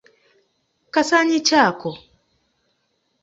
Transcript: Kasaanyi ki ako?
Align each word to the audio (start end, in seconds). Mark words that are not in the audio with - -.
Kasaanyi 0.93 1.37
ki 1.47 1.55
ako? 1.69 1.91